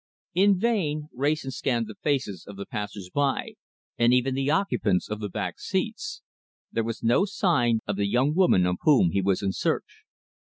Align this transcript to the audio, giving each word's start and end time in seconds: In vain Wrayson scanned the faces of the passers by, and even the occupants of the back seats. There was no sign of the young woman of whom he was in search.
In 0.33 0.57
vain 0.59 1.09
Wrayson 1.13 1.51
scanned 1.51 1.85
the 1.85 1.93
faces 1.93 2.47
of 2.47 2.57
the 2.57 2.65
passers 2.65 3.11
by, 3.13 3.51
and 3.99 4.11
even 4.15 4.33
the 4.33 4.49
occupants 4.49 5.07
of 5.07 5.19
the 5.19 5.29
back 5.29 5.59
seats. 5.59 6.23
There 6.71 6.83
was 6.83 7.03
no 7.03 7.25
sign 7.25 7.81
of 7.85 7.97
the 7.97 8.07
young 8.07 8.33
woman 8.33 8.65
of 8.65 8.77
whom 8.81 9.11
he 9.11 9.21
was 9.21 9.43
in 9.43 9.51
search. 9.51 10.01